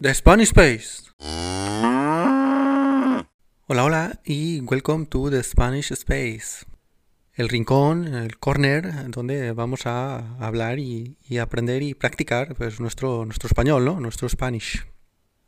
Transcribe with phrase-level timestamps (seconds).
[0.00, 1.10] The Spanish Space.
[3.66, 6.64] Hola, hola y welcome to the Spanish Space.
[7.34, 13.48] El rincón, el corner, donde vamos a hablar y, aprender y practicar pues, nuestro, nuestro
[13.48, 13.98] español, ¿no?
[13.98, 14.86] Nuestro Spanish.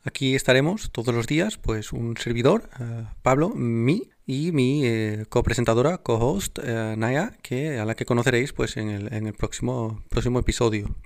[0.02, 5.98] Aquí estaremos todos los días, pues un servidor, eh, Pablo, mi, y mi eh, copresentadora,
[5.98, 10.40] co-host, eh, Naya, que, a la que conoceréis pues, en el, en el próximo, próximo
[10.40, 10.96] episodio.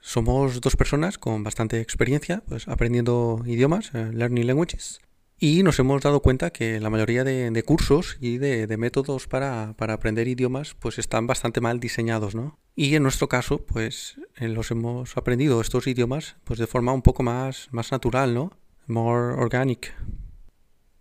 [0.00, 5.00] Somos dos personas con bastante experiencia pues, aprendiendo idiomas, learning languages,
[5.42, 10.28] y nos hemos dado cuenta que la mayoría de, cursos y de, métodos para, aprender
[10.28, 12.58] idiomas pues están bastante mal diseñados, ¿no?
[12.76, 17.00] Y en nuestro caso, pues eh, los hemos aprendido estos idiomas pues de forma un
[17.00, 18.52] poco más, más natural, ¿no?
[18.86, 19.94] More organic.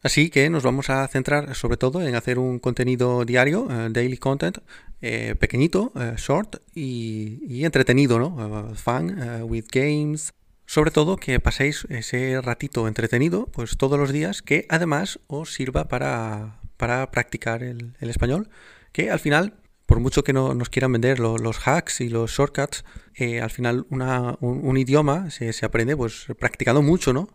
[0.01, 4.17] Así que nos vamos a centrar sobre todo en hacer un contenido diario, eh, daily
[4.17, 4.59] content,
[5.01, 8.75] eh, pequeñito, short y, entretenido, ¿no?
[8.75, 10.33] fun, with games,
[10.65, 15.89] sobre todo que paséis ese ratito entretenido, pues todos los días, que además os sirva
[15.89, 18.49] para, practicar el, español,
[18.93, 22.85] que al final, por mucho que no, nos quieran vender los hacks y los shortcuts,
[23.41, 27.29] al final un, idioma se, se aprende pues practicando mucho, ¿no?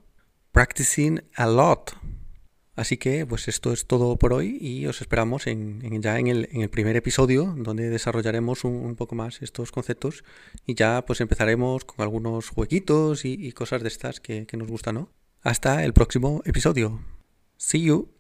[0.53, 2.04] Practicing a lot.
[2.77, 6.49] Así que pues esto es todo por hoy y os esperamos en, ya en el,
[6.51, 10.25] en el, primer episodio donde desarrollaremos un, poco más estos conceptos
[10.67, 14.97] y ya pues empezaremos con algunos jueguitos y, cosas de estas que, que nos gustan,
[14.97, 15.09] ¿no?
[15.43, 17.01] Hasta el próximo episodio.
[17.57, 18.14] See you.